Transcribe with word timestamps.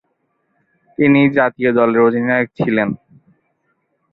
তিনি 0.97 1.21
জাতীয় 1.37 1.71
দলের 1.77 2.01
অধিনায়ক 2.07 2.47
ছিলেন। 2.57 2.89